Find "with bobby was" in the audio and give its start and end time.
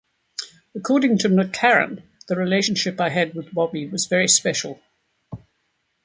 3.35-4.07